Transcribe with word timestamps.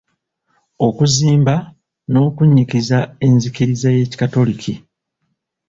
Okuzimba 0.87 1.55
n'okunnyikiza 2.11 2.99
enzikiriza 3.25 3.87
y'ekikatoliki. 3.97 4.73